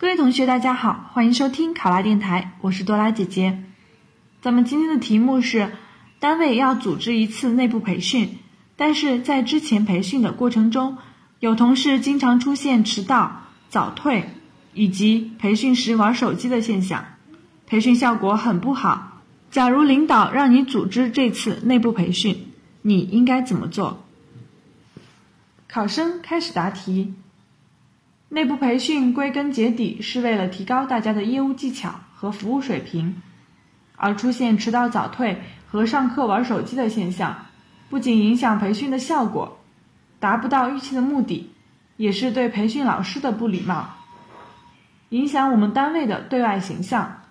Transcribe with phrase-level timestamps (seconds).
[0.00, 3.64] 各位同学，大家好，欢迎收听考拉电台，我是多拉姐姐。
[4.40, 5.72] 咱们今天的题目是：
[6.20, 8.38] 单位要组织一次内部培训，
[8.76, 10.98] 但是在之前培训的过程中，
[11.40, 14.30] 有同事经常出现迟到、早退
[14.72, 17.04] 以及培训时玩手机的现象，
[17.66, 19.20] 培训效果很不好。
[19.50, 22.46] 假如领导让你组织这次内部培训，
[22.82, 24.04] 你应该怎么做？
[25.66, 27.14] 考生开始答题。
[28.38, 33.20] 内部培训归根结底是为了提高大家的业务技巧和服务水平，
[33.96, 37.46] 而出现迟到早退和上课玩手机的现象，
[37.90, 39.58] 不仅影响培训的效果，
[40.20, 41.50] 达不到预期的目的，
[41.96, 43.96] 也是对培训老师的不礼貌，
[45.08, 47.22] 影响我们单位的对外形象。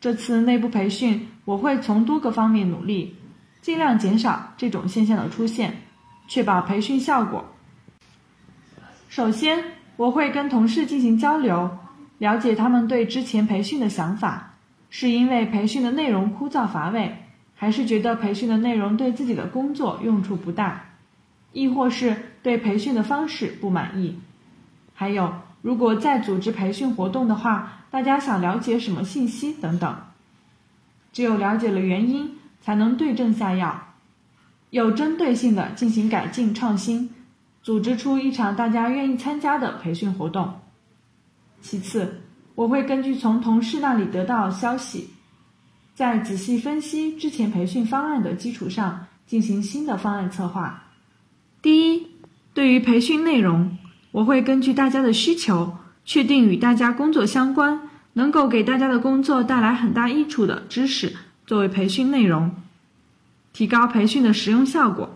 [0.00, 3.14] 这次内部培训，我会从多个方面努力，
[3.62, 5.82] 尽量减少这种现象的出现，
[6.26, 7.44] 确保培训效果。
[9.08, 9.78] 首先。
[10.00, 11.76] 我会跟同事进行交流，
[12.16, 14.54] 了解他们对之前培训的想法，
[14.88, 17.18] 是因为培训的内容枯燥乏味，
[17.54, 20.84] 还是觉得培训的内容对自己的工作用处不大，
[21.52, 24.18] 亦或是对培训的方式不满意？
[24.94, 29.94] 还有，如果再组织培训活动的话，大家想了解什么信息等等？
[31.12, 33.88] 只有了解了原因，才能对症下药，
[34.70, 37.10] 有针对性的进行改进创新。
[37.62, 40.60] 组织出一场大家愿意参加的培训活动。
[41.60, 42.22] 其次，
[42.54, 45.10] 我会根据从同事那里得到消息，
[45.94, 50.84] 在仔细分析之前培训方案的基础上，进行新的方案策划。
[51.60, 52.06] 第一，
[52.54, 53.76] 对于培训内容，
[54.10, 61.14] 我会根据大家的需求，确定与大家工作相关、能够给大家的工作带来很大益处的知识
[61.46, 62.54] 作为培训内容，
[63.52, 65.10] 提高培训的实用效果。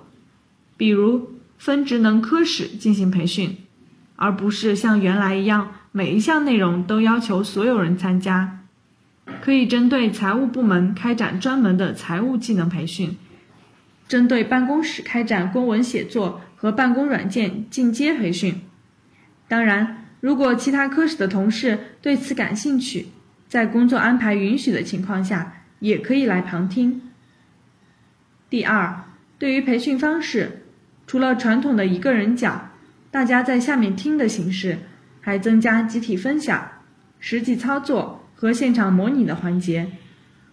[0.76, 1.33] 比如。
[1.58, 3.56] 分职能科室进行培训，
[4.16, 8.60] 而不是像原来一样每一项内容都要求所有人参加。
[9.40, 13.16] 可以针对财务部门开展专门的财务技能培训，
[14.06, 18.60] 针对办公室开展公文写作和办公软件进阶培训。
[19.48, 23.06] 当然，如果其他科室的同事对此感兴趣，
[23.48, 27.00] 在工作安排允许的情况下，也可以来旁听。
[28.50, 29.04] 第二，
[29.38, 30.63] 对于培训方式。
[31.06, 32.70] 除了传统的一个人讲，
[33.10, 34.78] 大家在下面听的形式，
[35.20, 36.68] 还增加集体分享、
[37.20, 39.92] 实际操作和现场模拟的环节。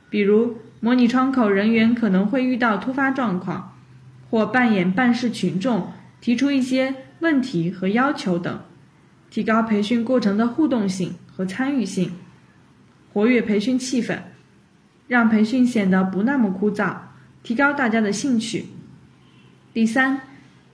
[0.10, 3.78] 比如，模拟窗口人员可能会遇到突发状况，
[4.30, 8.60] 或扮演办事群众，提出一些问题和要求等，
[9.30, 12.12] 提高培训过程的互动性和参与性，
[13.14, 14.20] 活跃培训气氛，
[15.08, 16.96] 让培训显得不那么枯燥，
[17.42, 18.66] 提高大家的兴趣。
[19.74, 20.22] 第三。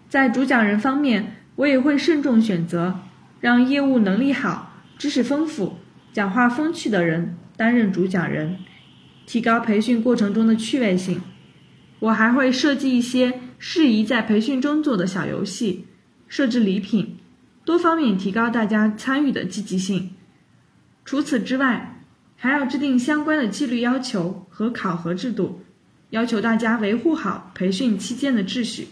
[0.10, 3.02] 在主讲人方面，我也会慎重选择，
[3.42, 5.78] 让业务能力好、知识丰富、
[6.14, 8.58] 讲话风趣的人担任主讲人，
[9.26, 11.22] 提高培训过程中的趣味性。
[12.00, 15.86] 我还会设计一些适宜在培训中做的小游戏，
[16.28, 17.18] 设置礼品，
[17.66, 20.12] 多方面提高大家参与的积极性。
[21.04, 22.04] 除此之外，
[22.38, 25.64] 还要制定相关的纪律要求和考核制度，
[26.12, 28.88] 要求大家维护好培训期间的秩序。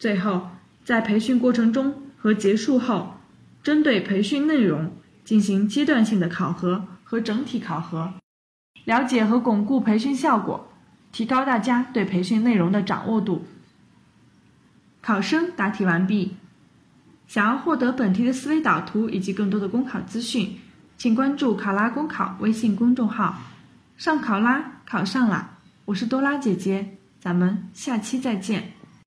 [0.00, 0.48] 最后，
[0.82, 3.16] 在培训过程中和结束后，
[3.62, 4.92] 针对培训内容
[5.24, 8.14] 进行阶段性的考核和整体考核，
[8.86, 10.72] 了解和巩固培训效果，
[11.12, 13.44] 提高大家对培训内容的掌握度。
[15.02, 16.34] 考生答题完毕。
[17.28, 20.58] 想要获得本题的思维导图以及更多的公考资讯，
[20.96, 23.38] 请关注“考拉公考”微信公众号。
[23.98, 25.58] 上考拉考上啦！
[25.84, 28.79] 我是多拉姐姐，咱们下期再见。